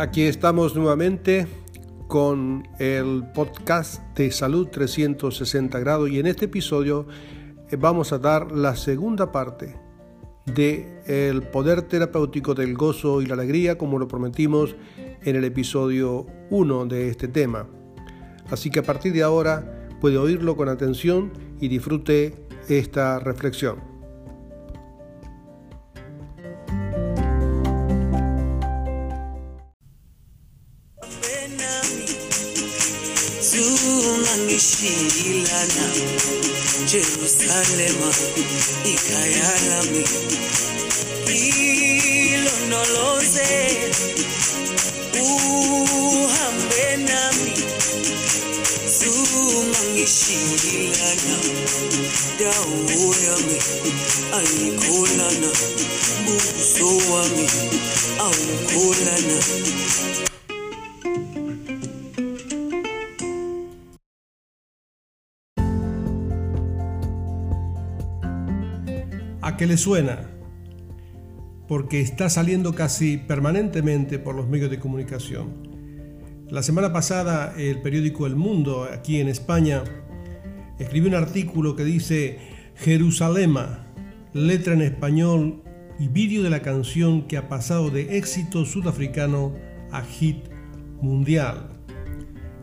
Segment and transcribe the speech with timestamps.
[0.00, 1.48] Aquí estamos nuevamente
[2.06, 7.08] con el podcast de Salud 360 grados y en este episodio
[7.68, 9.74] eh, vamos a dar la segunda parte
[10.46, 14.76] de el poder terapéutico del gozo y la alegría como lo prometimos
[15.20, 17.66] en el episodio 1 de este tema.
[18.50, 23.87] Así que a partir de ahora puede oírlo con atención y disfrute esta reflexión.
[69.78, 70.30] Suena?
[71.66, 75.68] Porque está saliendo casi permanentemente por los medios de comunicación.
[76.50, 79.84] La semana pasada el periódico El Mundo, aquí en España,
[80.78, 82.38] escribió un artículo que dice
[82.74, 83.86] Jerusalema,
[84.32, 85.62] letra en español
[85.98, 89.54] y vídeo de la canción que ha pasado de éxito sudafricano
[89.90, 90.38] a hit
[91.00, 91.70] mundial.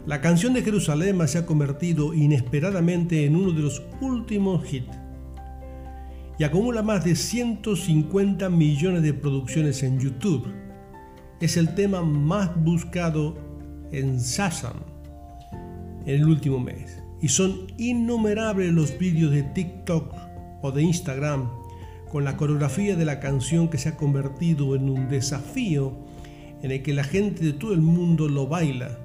[0.05, 5.04] La canción de Jerusalema se ha convertido inesperadamente en uno de los últimos hits
[6.37, 10.53] y acumula más de 150 millones de producciones en YouTube.
[11.39, 13.37] Es el tema más buscado
[13.91, 14.75] en Shazam
[16.05, 17.01] en el último mes.
[17.21, 20.13] Y son innumerables los vídeos de TikTok
[20.61, 21.49] o de Instagram
[22.11, 25.97] con la coreografía de la canción que se ha convertido en un desafío
[26.61, 28.99] en el que la gente de todo el mundo lo baila.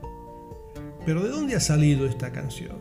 [1.06, 2.76] Pero ¿de dónde ha salido esta canción?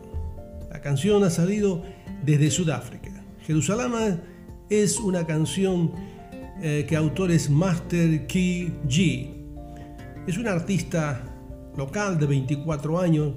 [0.70, 1.82] La canción ha salido
[2.24, 3.10] desde Sudáfrica.
[3.46, 4.20] Jerusalén
[4.70, 5.92] es una canción
[6.62, 9.30] eh, que autor es Master Key G.
[10.26, 11.22] Es un artista
[11.76, 13.34] local de 24 años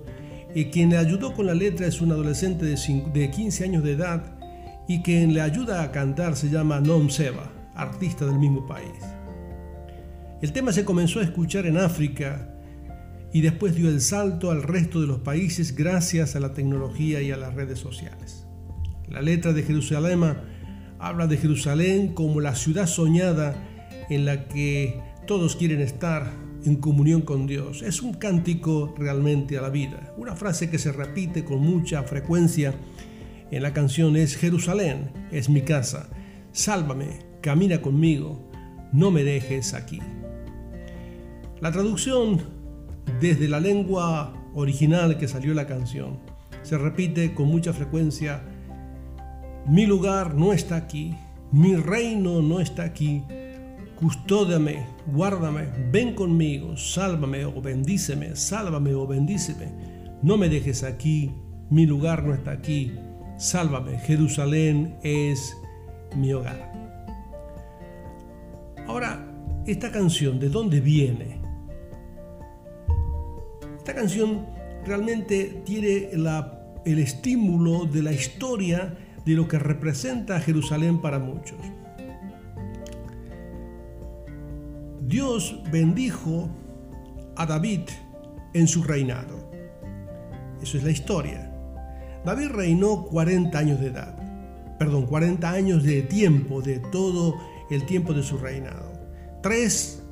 [0.53, 2.77] y quien le ayudó con la letra es un adolescente de,
[3.13, 4.37] de 15 años de edad
[4.87, 8.91] y quien le ayuda a cantar se llama Nom Seba, artista del mismo país.
[10.41, 12.49] El tema se comenzó a escuchar en África
[13.31, 17.31] y después dio el salto al resto de los países gracias a la tecnología y
[17.31, 18.45] a las redes sociales.
[19.07, 20.21] La letra de Jerusalén
[21.03, 23.55] habla de Jerusalén como la ciudad soñada
[24.09, 26.31] en la que todos quieren estar
[26.63, 27.81] en comunión con Dios.
[27.81, 30.13] Es un cántico realmente a la vida.
[30.17, 32.73] Una frase que se repite con mucha frecuencia
[33.51, 36.09] en la canción es Jerusalén es mi casa.
[36.53, 38.49] Sálvame, camina conmigo,
[38.93, 39.99] no me dejes aquí.
[41.59, 42.41] La traducción
[43.19, 46.19] desde la lengua original que salió la canción
[46.61, 48.41] se repite con mucha frecuencia
[49.67, 51.15] mi lugar no está aquí,
[51.51, 53.23] mi reino no está aquí.
[53.95, 59.71] Custódame, guárdame, ven conmigo, sálvame o bendíceme, sálvame o bendíceme.
[60.21, 61.31] No me dejes aquí,
[61.69, 62.93] mi lugar no está aquí.
[63.37, 65.55] Sálvame, Jerusalén es
[66.15, 66.71] mi hogar.
[68.85, 69.25] Ahora,
[69.65, 71.41] esta canción, ¿de dónde viene?
[73.77, 74.45] Esta canción
[74.85, 81.59] realmente tiene el estímulo de la historia de lo que representa Jerusalén para muchos.
[85.01, 86.49] Dios bendijo
[87.35, 87.81] a David
[88.53, 89.51] en su reinado.
[90.61, 91.51] Eso es la historia.
[92.25, 94.17] David reinó 40 años de edad.
[94.79, 97.35] Perdón, 40 años de tiempo, de todo
[97.69, 98.91] el tiempo de su reinado.
[99.41, 100.03] 3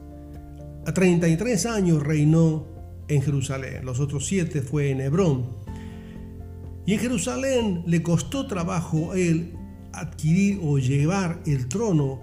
[0.85, 2.67] a 33 años reinó
[3.07, 3.85] en Jerusalén.
[3.85, 5.60] Los otros 7 fue en Hebrón.
[6.85, 9.53] Y en Jerusalén le costó trabajo a él
[9.93, 12.21] adquirir o llevar el trono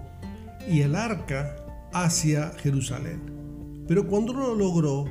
[0.69, 1.55] y el arca
[1.93, 3.21] hacia Jerusalén.
[3.87, 5.05] Pero cuando lo logró,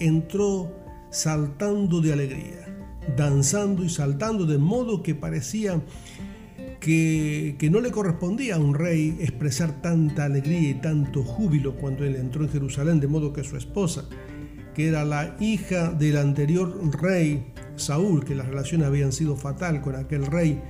[0.00, 0.72] entró
[1.10, 2.66] saltando de alegría,
[3.16, 5.80] danzando y saltando de modo que parecía
[6.80, 12.04] que, que, no le correspondía a un rey expresar tanta alegría y tanto júbilo cuando
[12.04, 14.04] él entró en Jerusalén, de modo que su esposa,
[14.74, 19.96] que era la hija del anterior rey Saúl, que las relaciones habían sido fatal con
[19.96, 20.62] aquel rey,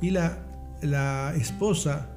[0.00, 0.38] y la,
[0.82, 2.10] la esposa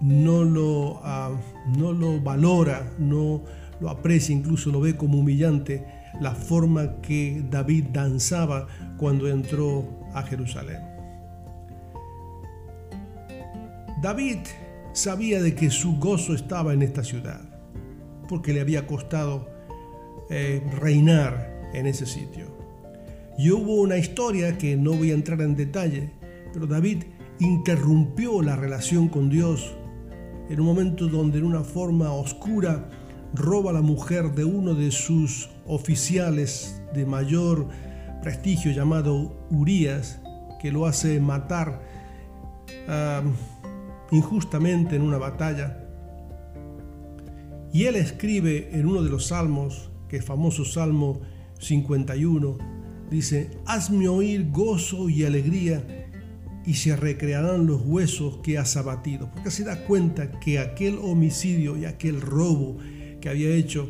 [0.00, 1.38] no lo, uh,
[1.76, 3.42] no lo valora, no
[3.80, 5.86] lo aprecia, incluso lo ve como humillante
[6.20, 8.66] la forma que David danzaba
[8.96, 10.82] cuando entró a Jerusalén.
[14.02, 14.38] David
[14.92, 17.40] sabía de que su gozo estaba en esta ciudad,
[18.28, 19.49] porque le había costado
[20.30, 22.46] eh, reinar en ese sitio.
[23.36, 26.10] Y hubo una historia que no voy a entrar en detalle,
[26.52, 27.04] pero David
[27.38, 29.74] interrumpió la relación con Dios
[30.48, 32.90] en un momento donde en una forma oscura
[33.34, 37.68] roba a la mujer de uno de sus oficiales de mayor
[38.20, 40.20] prestigio llamado Urias,
[40.60, 41.80] que lo hace matar
[44.10, 45.78] injustamente en una batalla.
[47.72, 51.20] Y él escribe en uno de los salmos, que famoso Salmo
[51.60, 52.58] 51,
[53.10, 56.08] dice, hazme oír gozo y alegría
[56.66, 61.76] y se recrearán los huesos que has abatido, porque se da cuenta que aquel homicidio
[61.76, 62.76] y aquel robo
[63.20, 63.88] que había hecho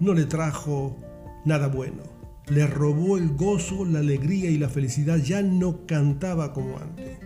[0.00, 0.98] no le trajo
[1.44, 2.02] nada bueno.
[2.48, 7.16] Le robó el gozo, la alegría y la felicidad, ya no cantaba como antes.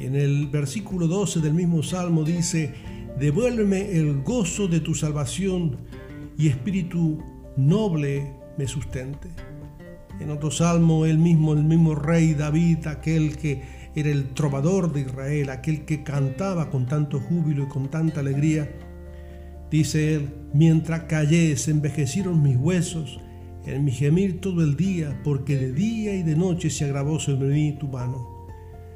[0.00, 2.72] Y en el versículo 12 del mismo salmo dice,
[3.18, 5.76] devuélveme el gozo de tu salvación
[6.38, 7.22] y espíritu
[7.56, 9.28] noble me sustente.
[10.20, 13.62] En otro salmo, el mismo, el mismo rey David, aquel que
[13.94, 18.70] era el trovador de Israel, aquel que cantaba con tanto júbilo y con tanta alegría,
[19.70, 23.20] dice él, mientras callé se envejecieron mis huesos,
[23.64, 27.48] en mi gemir todo el día, porque de día y de noche se agravó sobre
[27.48, 28.48] mí tu mano.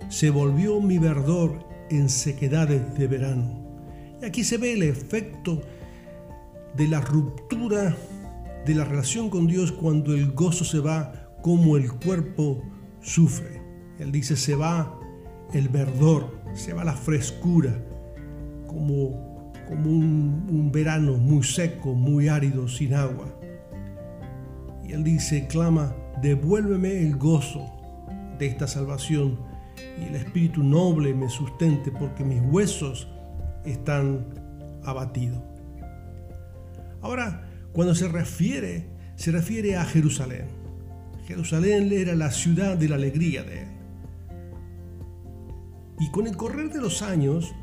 [0.08, 3.66] Se volvió mi verdor en sequedades de verano.
[4.20, 5.62] Y aquí se ve el efecto
[6.76, 7.96] de la ruptura
[8.66, 12.62] de la relación con Dios cuando el gozo se va, como el cuerpo
[13.00, 13.62] sufre.
[14.00, 14.98] Él dice, se va
[15.54, 17.72] el verdor, se va la frescura,
[18.66, 23.28] como, como un, un verano muy seco, muy árido, sin agua.
[24.84, 27.72] Y él dice, clama, devuélveme el gozo
[28.38, 29.38] de esta salvación
[30.00, 33.08] y el espíritu noble me sustente porque mis huesos
[33.64, 34.26] están
[34.84, 35.55] abatidos.
[37.06, 40.46] Ahora, cuando se refiere, se refiere a Jerusalén.
[41.24, 43.68] Jerusalén era la ciudad de la alegría de él.
[46.00, 47.54] Y con el correr de los años,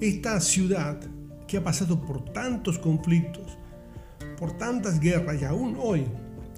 [0.00, 0.98] esta ciudad
[1.46, 3.56] que ha pasado por tantos conflictos,
[4.36, 6.06] por tantas guerras y aún hoy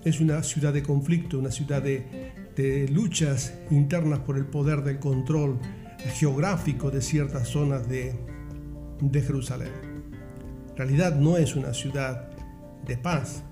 [0.04, 5.58] es una ciudad de conflicto, una ciudad de, luchas internas por el poder del control
[6.14, 8.14] geográfico de ciertas zonas de
[9.12, 9.91] Jerusalén.
[10.76, 12.28] Realidad no es una ciudad
[12.86, 13.42] de paz.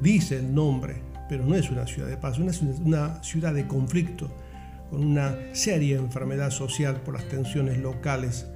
[0.00, 4.28] Dice el nombre, pero no es una ciudad de paz, es una ciudad de conflicto,
[4.90, 8.46] con una seria enfermedad social por las tensiones locales,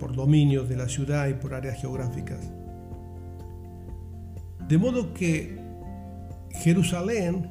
[0.00, 2.40] por dominios de la ciudad y por áreas geográficas.
[4.66, 5.56] De modo que
[6.50, 7.50] Jerusalén,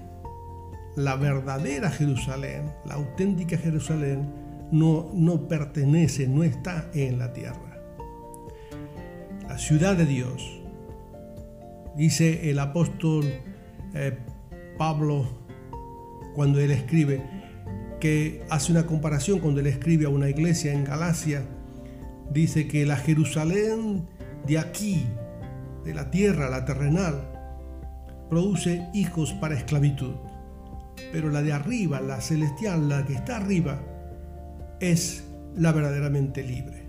[0.98, 4.27] la verdadera Jerusalén, la auténtica Jerusalén,
[4.72, 7.73] no pertenece, no está en la tierra
[9.57, 10.62] ciudad de Dios.
[11.95, 13.25] Dice el apóstol
[13.93, 14.17] eh,
[14.77, 15.25] Pablo
[16.33, 17.22] cuando él escribe,
[18.00, 21.43] que hace una comparación cuando él escribe a una iglesia en Galacia,
[22.31, 24.07] dice que la Jerusalén
[24.45, 25.05] de aquí,
[25.86, 27.29] de la tierra, la terrenal,
[28.29, 30.15] produce hijos para esclavitud,
[31.12, 33.79] pero la de arriba, la celestial, la que está arriba,
[34.79, 35.24] es
[35.55, 36.83] la verdaderamente libre.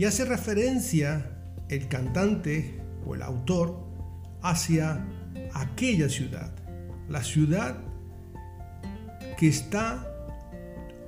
[0.00, 1.30] Y hace referencia
[1.68, 3.84] el cantante o el autor
[4.40, 5.06] hacia
[5.52, 6.50] aquella ciudad,
[7.06, 7.76] la ciudad
[9.36, 10.10] que está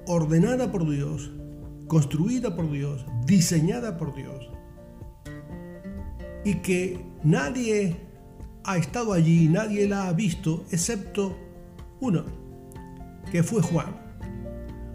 [0.06, 1.30] ordenada por Dios,
[1.86, 4.50] construida por Dios, diseñada por Dios,
[6.44, 7.96] y que nadie
[8.62, 11.34] ha estado allí, nadie la ha visto, excepto
[11.98, 12.26] uno,
[13.30, 13.96] que fue Juan.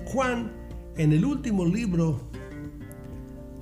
[0.06, 0.52] Juan,
[0.98, 2.27] en el último libro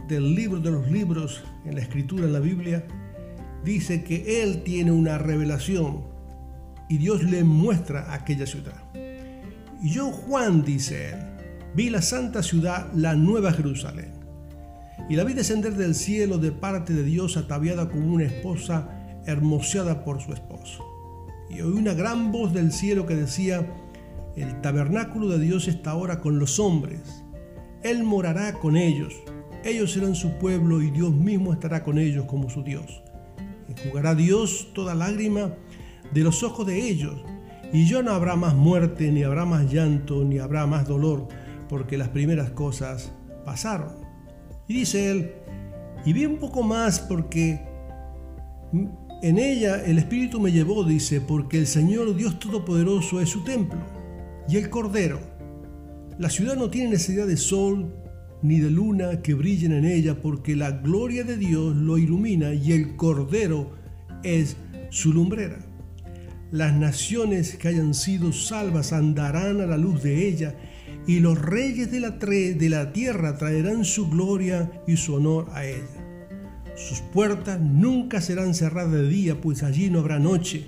[0.08, 2.86] del libro de los libros en la escritura, en la Biblia,
[3.64, 6.04] dice que él tiene una revelación
[6.88, 8.84] y Dios le muestra aquella ciudad.
[9.82, 11.20] Y yo, Juan, dice él,
[11.76, 14.14] vi la santa ciudad, la nueva Jerusalén,
[15.10, 18.90] y la vi descender del cielo de parte de Dios ataviada como una esposa
[19.26, 20.84] hermoseada por su esposo.
[21.50, 23.68] Y oí una gran voz del cielo que decía,
[24.36, 27.24] El tabernáculo de Dios está ahora con los hombres.
[27.84, 29.14] Él morará con ellos.
[29.66, 33.02] Ellos serán su pueblo y Dios mismo estará con ellos como su Dios.
[33.68, 35.56] Enjugará Dios toda lágrima
[36.14, 37.16] de los ojos de ellos.
[37.74, 41.28] Y ya no habrá más muerte, ni habrá más llanto, ni habrá más dolor,
[41.68, 43.12] porque las primeras cosas
[43.44, 43.90] pasaron.
[44.68, 45.32] Y dice él,
[46.06, 47.60] y vi un poco más porque
[49.24, 53.80] en ella el Espíritu me llevó, dice, porque el Señor Dios Todopoderoso es su templo
[54.48, 55.20] y el Cordero.
[56.20, 58.05] La ciudad no tiene necesidad de sol
[58.48, 62.72] ni de luna que brillen en ella, porque la gloria de Dios lo ilumina y
[62.72, 63.76] el Cordero
[64.24, 64.58] es
[64.90, 65.60] su lumbrera.
[66.52, 70.56] Las naciones que hayan sido salvas andarán a la luz de ella,
[71.08, 75.66] y los reyes de la, de la tierra traerán su gloria y su honor a
[75.66, 76.06] ella.
[76.76, 80.68] Sus puertas nunca serán cerradas de día, pues allí no habrá noche.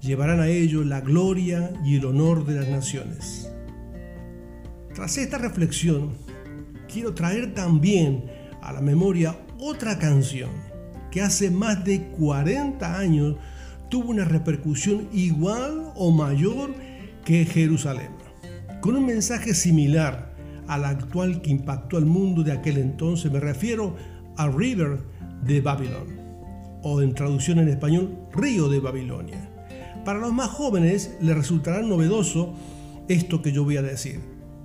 [0.00, 3.50] Llevarán a ellos la gloria y el honor de las naciones.
[4.94, 6.12] Tras esta reflexión,
[6.92, 8.24] quiero traer también
[8.62, 10.50] a la memoria otra canción
[11.10, 13.36] que hace más de 40 años
[13.88, 16.74] tuvo una repercusión igual o mayor
[17.24, 18.10] que Jerusalén,
[18.80, 20.34] con un mensaje similar
[20.66, 23.32] al actual que impactó al mundo de aquel entonces.
[23.32, 23.96] Me refiero
[24.36, 24.98] a River
[25.44, 26.18] de Babylon,
[26.82, 29.48] o en traducción en español, Río de Babilonia.
[30.04, 32.54] Para los más jóvenes les resultará novedoso
[33.08, 34.20] esto que yo voy a decir,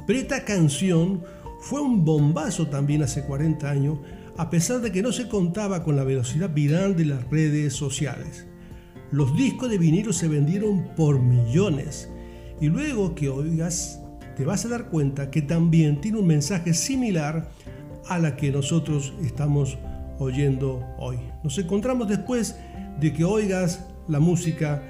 [0.06, 1.24] pero esta canción
[1.63, 3.98] fue un bombazo también hace 40 años,
[4.36, 8.46] a pesar de que no se contaba con la velocidad viral de las redes sociales.
[9.12, 12.10] Los discos de vinilo se vendieron por millones
[12.60, 14.01] y luego que oigas
[14.36, 17.50] te vas a dar cuenta que también tiene un mensaje similar
[18.10, 19.77] a la que nosotros estamos
[20.20, 21.17] oyendo hoy.
[21.46, 22.58] Nos encontramos después
[23.00, 24.84] de que oigas la música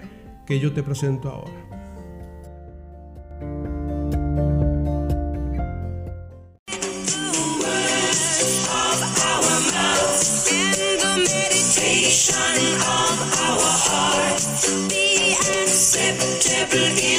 [0.48, 1.63] que yo te presento ahora.
[16.74, 17.13] River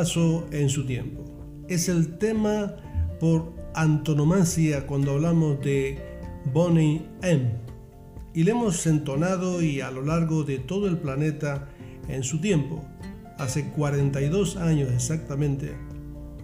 [0.00, 1.22] en su tiempo.
[1.68, 2.74] Es el tema
[3.20, 5.98] por antonomasia cuando hablamos de
[6.54, 7.50] Bonnie M.
[8.32, 11.68] Y le hemos entonado y a lo largo de todo el planeta
[12.08, 12.82] en su tiempo.
[13.36, 15.74] Hace 42 años exactamente,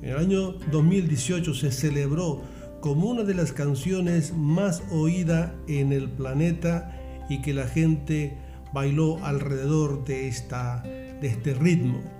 [0.03, 2.43] en el año 2018 se celebró
[2.83, 6.95] como una de las canciones más oídas en el planeta
[7.31, 8.37] y que la gente
[8.75, 12.16] bailó alrededor de, esta, de este ritmo.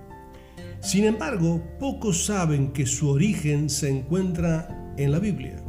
[0.81, 5.63] Sin embargo, pocos saben que su origen se encuentra en la Biblia.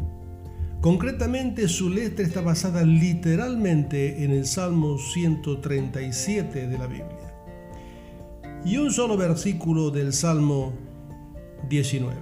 [0.81, 7.35] Concretamente, su letra está basada literalmente en el Salmo 137 de la Biblia.
[8.65, 10.73] Y un solo versículo del Salmo
[11.69, 12.17] 19.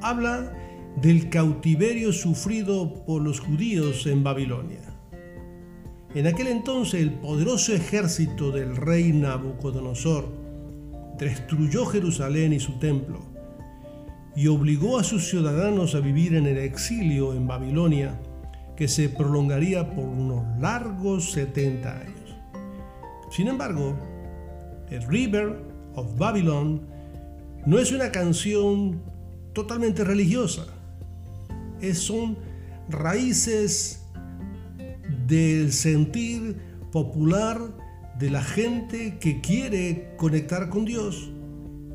[0.00, 0.52] Habla
[1.00, 4.80] del cautiverio sufrido por los judíos en Babilonia.
[6.14, 10.41] En aquel entonces el poderoso ejército del rey Nabucodonosor
[11.18, 13.32] destruyó Jerusalén y su templo
[14.34, 18.18] y obligó a sus ciudadanos a vivir en el exilio en Babilonia,
[18.76, 22.36] que se prolongaría por unos largos 70 años.
[23.30, 23.94] Sin embargo,
[24.90, 25.58] el River
[25.94, 26.80] of Babylon
[27.66, 29.02] no es una canción
[29.52, 30.64] totalmente religiosa,
[31.80, 32.38] es, son
[32.88, 34.02] raíces
[35.26, 36.56] del sentir
[36.90, 37.58] popular
[38.22, 41.32] de la gente que quiere conectar con Dios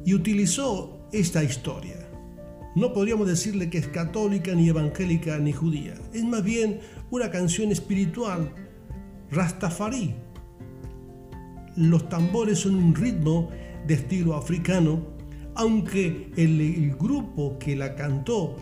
[0.06, 2.10] y utilizó esta historia.
[2.76, 5.94] No podríamos decirle que es católica, ni evangélica, ni judía.
[6.12, 6.82] Es más bien
[7.12, 8.54] una canción espiritual,
[9.32, 10.16] Rastafari.
[11.78, 13.50] Los tambores son un ritmo
[13.88, 15.08] de estilo africano,
[15.56, 18.58] aunque el, grupo que la cantó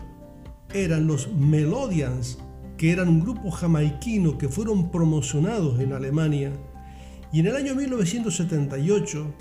[0.72, 2.38] eran los Melodians,
[2.76, 6.52] que eran un grupo jamaiquino que fueron promocionados en Alemania
[7.32, 9.34] y en el año 1978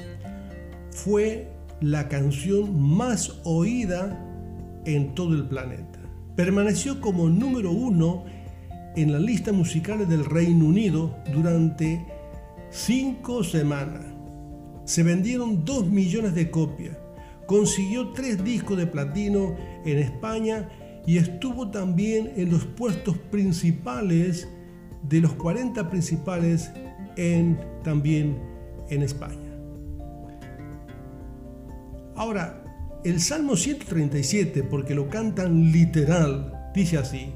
[0.91, 1.51] fue
[1.81, 4.21] la canción más oída
[4.85, 5.99] en todo el planeta.
[6.35, 8.25] Permaneció como número uno
[8.95, 12.05] en la lista musicales del Reino Unido durante
[12.69, 14.05] cinco semanas.
[14.85, 16.97] Se vendieron 2 millones de copias.
[17.47, 20.69] Consiguió tres discos de platino en España
[21.05, 24.47] y estuvo también en los puestos principales
[25.03, 26.71] de los 40 principales
[27.83, 28.39] también
[28.89, 29.39] en España.
[32.15, 32.63] Ahora,
[33.03, 37.31] el Salmo 137, porque lo cantan literal, dice así,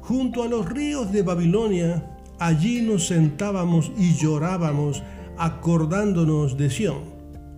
[0.00, 5.02] junto a los ríos de Babilonia, allí nos sentábamos y llorábamos
[5.38, 7.00] acordándonos de Sión,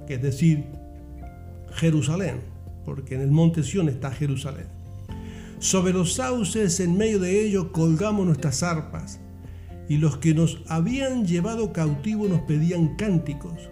[0.06, 0.66] que es decir,
[1.72, 2.40] Jerusalén,
[2.84, 4.66] porque en el monte Sión está Jerusalén.
[5.58, 9.20] Sobre los sauces en medio de ellos colgamos nuestras arpas,
[9.88, 13.70] y los que nos habían llevado cautivo nos pedían cánticos.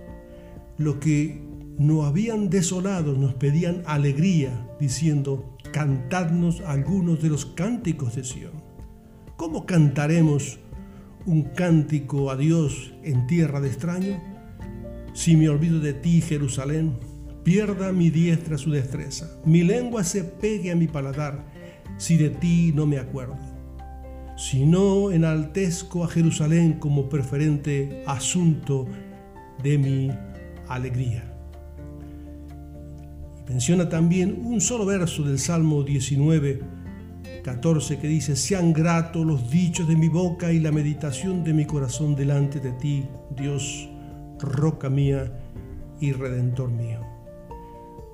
[0.78, 1.42] Los que
[1.78, 8.52] nos habían desolado nos pedían alegría, diciendo, cantadnos algunos de los cánticos de Sión.
[9.36, 10.58] ¿Cómo cantaremos
[11.26, 14.22] un cántico a Dios en tierra de extraño?
[15.12, 16.98] Si me olvido de ti, Jerusalén,
[17.44, 21.44] pierda mi diestra su destreza, mi lengua se pegue a mi paladar,
[21.98, 23.36] si de ti no me acuerdo.
[24.36, 28.86] Si no enaltezco a Jerusalén como preferente asunto
[29.62, 30.10] de mi
[30.68, 31.24] alegría.
[33.48, 36.60] Menciona también un solo verso del Salmo 19,
[37.44, 41.64] 14 que dice, sean gratos los dichos de mi boca y la meditación de mi
[41.64, 43.04] corazón delante de ti,
[43.36, 43.88] Dios,
[44.38, 45.32] roca mía
[46.00, 47.00] y redentor mío.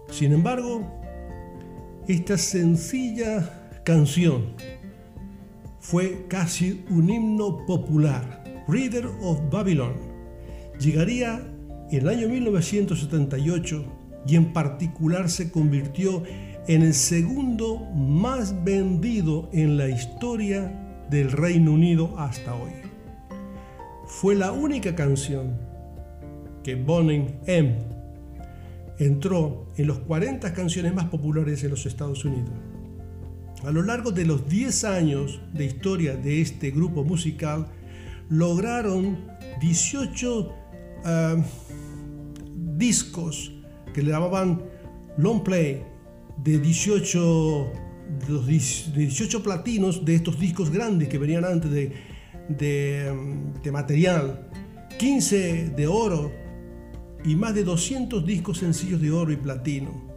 [0.09, 0.87] Sin embargo,
[2.07, 4.55] esta sencilla canción
[5.83, 8.45] fue casi un himno popular.
[8.69, 9.95] Reader of Babylon
[10.79, 11.43] llegaría
[11.91, 13.85] en el año 1978
[14.27, 16.23] y en particular se convirtió
[16.69, 22.71] en el segundo más vendido en la historia del Reino Unido hasta hoy.
[24.07, 25.59] Fue la única canción
[26.62, 27.77] que Bonnie M
[29.01, 32.72] entró en los 40 canciones más populares en los Estados Unidos.
[33.64, 37.68] A lo largo de los 10 años de historia de este grupo musical,
[38.29, 39.18] lograron
[39.61, 40.55] 18
[41.05, 41.37] ah,
[42.77, 43.53] discos
[43.94, 44.62] que le llamaban
[45.16, 45.85] long play
[46.42, 47.72] de 18,
[48.27, 51.92] de 18 platinos de estos discos grandes que venían antes de,
[52.48, 54.48] de, material,
[54.98, 56.33] 15 de oro
[57.25, 60.12] y más de 200 discos sencillos de oro y platino.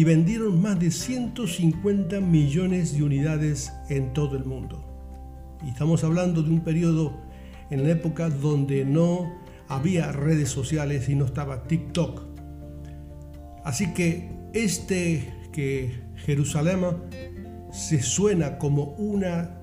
[0.00, 4.82] Y vendieron más de 150 millones de unidades en todo el mundo.
[5.62, 7.20] Y estamos hablando de un periodo
[7.68, 9.30] en la época donde no
[9.68, 12.22] había redes sociales y no estaba TikTok
[13.62, 16.80] Así que este que Jerusalén
[17.70, 19.60] se suena como una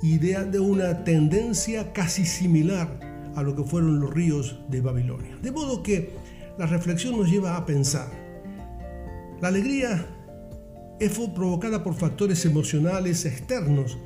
[0.00, 2.98] idea de una tendencia casi similar
[3.34, 5.36] a lo que fueron los ríos de Babilonia.
[5.42, 6.14] De modo que
[6.56, 8.25] la reflexión nos lleva a pensar.
[9.40, 10.06] La alegría
[10.98, 13.98] es provocada por factores emocionales externos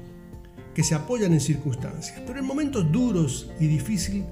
[0.74, 4.24] que se apoyan en circunstancias, pero en momentos duros y difíciles,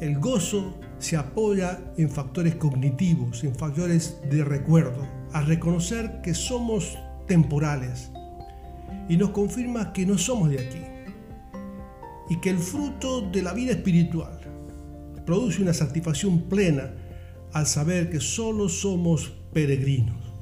[0.00, 6.96] el gozo se apoya en factores cognitivos, en factores de recuerdo, a reconocer que somos
[7.26, 8.10] temporales
[9.08, 10.82] y nos confirma que no somos de aquí
[12.30, 14.38] y que el fruto de la vida espiritual
[15.26, 16.94] produce una satisfacción plena
[17.52, 20.32] al saber que solo somos peregrinos.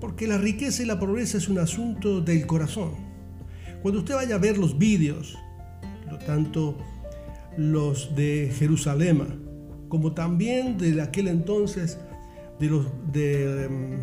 [0.00, 2.92] Porque la riqueza y la pobreza es un asunto del corazón.
[3.82, 5.36] Cuando usted vaya a ver los vídeos,
[6.26, 6.76] tanto
[7.56, 9.44] los de Jerusalén,
[9.88, 11.98] como también de aquel entonces
[12.60, 13.98] de los de em,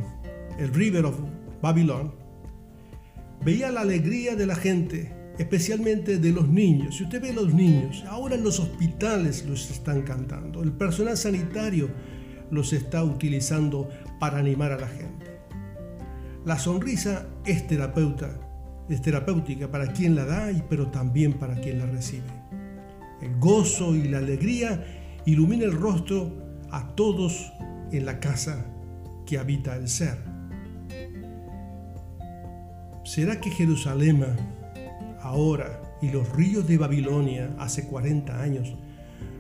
[0.58, 1.20] el River of
[1.62, 2.13] Babylon,
[3.44, 6.98] veía la alegría de la gente, especialmente de los niños.
[6.98, 11.18] Si usted ve a los niños, ahora en los hospitales los están cantando, el personal
[11.18, 11.89] sanitario
[12.52, 15.40] los está utilizando para animar a la gente.
[16.46, 17.66] La sonrisa es
[18.88, 22.30] es terapéutica para quien la da, pero también para quien la recibe.
[23.22, 24.86] El gozo y la alegría
[25.26, 26.32] ilumina el rostro
[26.70, 27.52] a todos
[27.92, 28.66] en la casa
[29.26, 30.18] que habita el ser.
[33.04, 34.24] ¿Será que Jerusalén
[35.22, 38.76] ahora y los ríos de Babilonia hace 40 años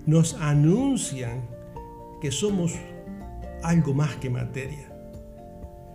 [0.05, 1.41] nos anuncian
[2.21, 2.73] que somos
[3.67, 4.91] algo más que materia?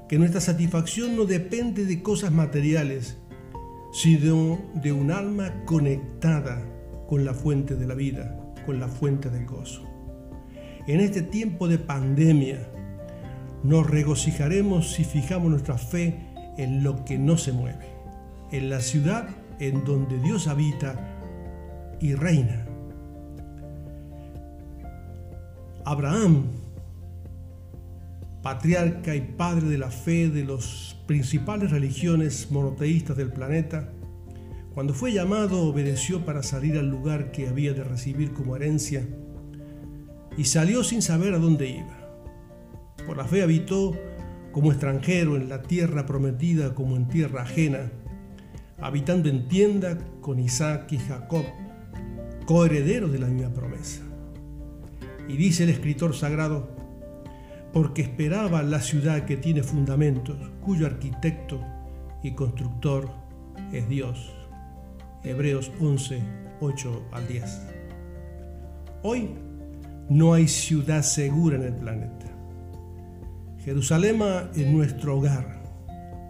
[0.09, 3.18] Que nuestra satisfacción no depende de cosas materiales,
[3.92, 6.62] sino de un alma conectada
[7.09, 9.83] con la fuente de la vida con la fuente del gozo.
[10.87, 12.68] En este tiempo de pandemia,
[13.62, 16.16] nos regocijaremos si fijamos nuestra fe
[16.56, 17.87] en lo que no se mueve,
[18.50, 19.28] en la ciudad
[19.59, 21.18] en donde Dios habita
[22.00, 22.66] y reina.
[25.85, 26.46] Abraham,
[28.42, 33.92] patriarca y padre de la fe de las principales religiones monoteístas del planeta,
[34.74, 39.07] cuando fue llamado obedeció para salir al lugar que había de recibir como herencia
[40.37, 41.98] y salió sin saber a dónde iba.
[43.07, 43.94] Por la fe habitó
[44.53, 47.90] como extranjero en la tierra prometida como en tierra ajena,
[48.79, 51.44] habitando en tienda con Isaac y Jacob,
[52.46, 54.03] coherederos de la misma promesa.
[55.29, 56.79] Y dice el escritor sagrado,
[57.72, 61.61] porque esperaba la ciudad que tiene fundamentos, cuyo arquitecto
[62.22, 63.11] y constructor
[63.72, 64.33] es Dios.
[65.22, 66.22] Hebreos 11,
[66.61, 67.61] 8 al 10.
[69.02, 69.30] Hoy
[70.09, 72.26] no hay ciudad segura en el planeta.
[73.64, 74.20] Jerusalén
[74.54, 75.61] es nuestro hogar.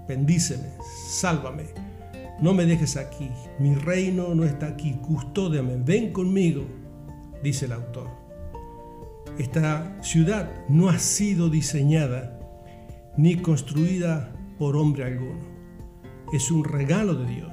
[0.09, 0.69] Bendíceme,
[1.09, 1.67] sálvame.
[2.41, 3.31] No me dejes aquí.
[3.59, 4.99] Mi reino no está aquí.
[5.03, 5.77] Custódiame.
[5.77, 6.65] Ven conmigo,
[7.43, 8.20] dice el autor.
[9.41, 12.39] Esta ciudad no ha sido diseñada
[13.17, 15.41] ni construida por hombre alguno.
[16.31, 17.53] Es un regalo de Dios.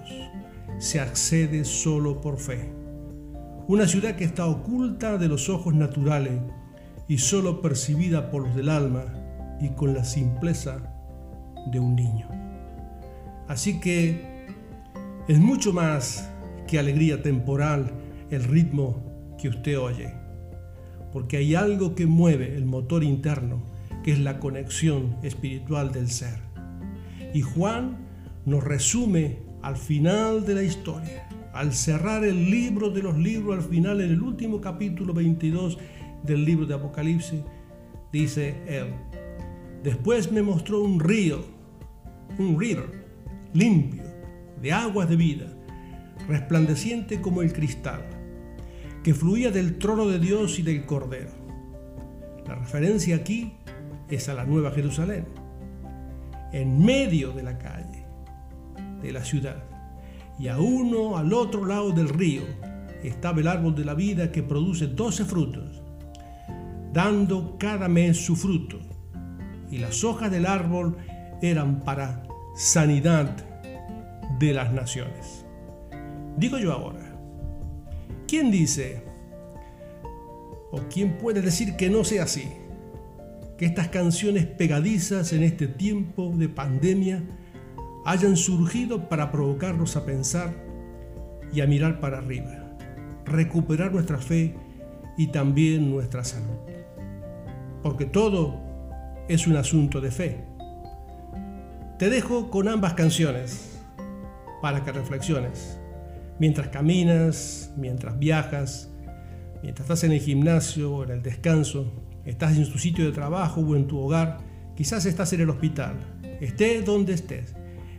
[0.80, 2.73] Se accede solo por fe.
[3.69, 6.41] Una ciudad que está oculta de los ojos naturales
[7.08, 9.06] y solo percibida por los del alma
[9.62, 10.93] y con la simpleza
[11.71, 12.28] de un niño.
[13.47, 14.45] Así que
[15.30, 16.30] es mucho más
[16.67, 17.93] que alegría temporal
[18.30, 20.27] el ritmo que usted oye,
[21.12, 23.62] porque hay algo que mueve el motor interno,
[24.04, 26.39] que es la conexión espiritual del ser.
[27.34, 27.98] Y Juan
[28.46, 33.70] nos resume al final de la historia, al cerrar el libro de los libros, al
[33.70, 35.78] final en el último capítulo 22
[36.24, 37.41] del libro de Apocalipsis,
[38.12, 38.93] dice él,
[39.84, 41.46] Después me mostró un río,
[42.39, 43.06] un river,
[43.54, 44.04] limpio,
[44.62, 45.46] de aguas de vida,
[46.28, 48.04] resplandeciente como el cristal,
[49.08, 51.30] que fluía del trono de Dios y del Cordero.
[52.46, 53.54] La referencia aquí
[54.10, 55.30] es a la Nueva Jerusalén,
[56.52, 58.06] en medio de la calle,
[59.02, 59.63] de la ciudad,
[60.38, 62.41] y a uno al otro lado del río
[63.02, 65.82] estaba el árbol de la vida que produce doce frutos,
[66.91, 68.78] dando cada mes su fruto
[69.72, 70.98] y las hojas del árbol
[71.41, 72.24] eran para
[72.58, 73.34] sanidad
[74.38, 75.46] de las naciones.
[76.36, 77.07] Digo yo ahora,
[78.28, 79.04] ¿quién dice
[80.72, 82.52] o quién puede decir que no sea así?
[83.58, 87.24] Que estas canciones pegadizas en este tiempo de pandemia
[88.06, 90.54] hayan surgido para provocarnos a pensar
[91.52, 92.78] y a mirar para arriba,
[93.26, 94.56] recuperar nuestra fe
[95.18, 96.58] y también nuestra salud.
[97.82, 98.62] Porque todo
[99.28, 100.44] es un asunto de fe.
[101.98, 103.80] Te dejo con ambas canciones
[104.62, 105.77] para que reflexiones.
[106.39, 108.89] Mientras caminas, mientras viajas,
[109.63, 111.91] mientras estás en el gimnasio o en el descanso,
[112.26, 114.38] estás en tu sitio de trabajo o en tu hogar,
[114.76, 115.95] quizás estás en el hospital,
[116.39, 117.56] esté donde estés.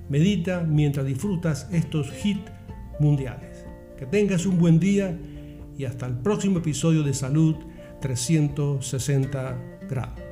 [0.09, 2.51] Medita mientras disfrutas estos hits
[3.01, 3.67] mundiales.
[3.99, 5.19] Que tengas un buen día
[5.77, 7.57] y hasta el próximo episodio de Salud
[8.01, 10.29] 360 grados.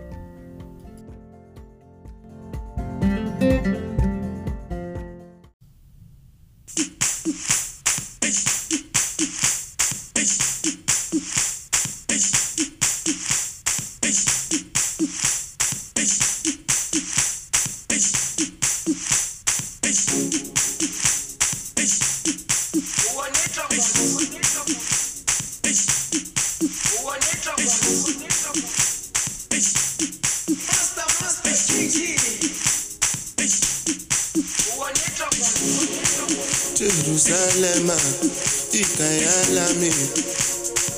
[38.81, 39.93] Ikayalami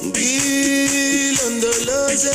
[0.07, 2.35] ngilondoloze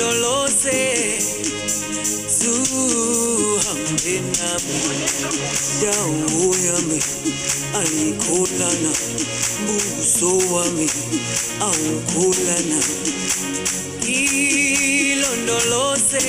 [0.00, 1.18] no lo sé.
[2.38, 4.78] Zuhambe nami
[5.82, 7.00] dawo yami
[7.80, 8.92] ayikholana
[9.66, 10.86] buso wami
[11.66, 12.80] awukholana
[15.00, 16.28] ilondoloze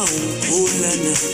[0.00, 0.06] on,
[0.52, 1.29] oh la la.